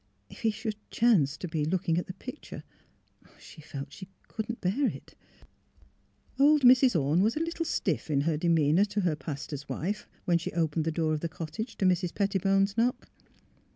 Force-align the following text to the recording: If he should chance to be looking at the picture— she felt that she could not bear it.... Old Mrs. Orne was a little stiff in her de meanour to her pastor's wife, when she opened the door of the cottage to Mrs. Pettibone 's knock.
If 0.31 0.39
he 0.39 0.49
should 0.49 0.77
chance 0.89 1.37
to 1.37 1.47
be 1.47 1.63
looking 1.63 1.99
at 1.99 2.07
the 2.07 2.15
picture— 2.15 2.63
she 3.39 3.61
felt 3.61 3.89
that 3.89 3.93
she 3.93 4.07
could 4.27 4.49
not 4.49 4.59
bear 4.59 4.87
it.... 4.87 5.13
Old 6.39 6.63
Mrs. 6.63 6.99
Orne 6.99 7.21
was 7.21 7.35
a 7.37 7.39
little 7.39 7.65
stiff 7.65 8.09
in 8.09 8.21
her 8.21 8.35
de 8.35 8.47
meanour 8.49 8.85
to 8.85 9.01
her 9.01 9.15
pastor's 9.15 9.69
wife, 9.69 10.07
when 10.25 10.39
she 10.39 10.51
opened 10.53 10.85
the 10.85 10.91
door 10.91 11.13
of 11.13 11.19
the 11.19 11.29
cottage 11.29 11.77
to 11.77 11.85
Mrs. 11.85 12.15
Pettibone 12.15 12.65
's 12.65 12.75
knock. 12.77 13.09